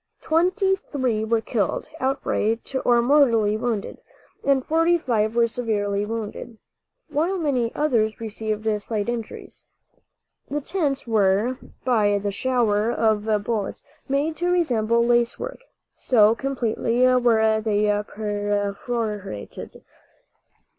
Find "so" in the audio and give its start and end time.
15.93-16.33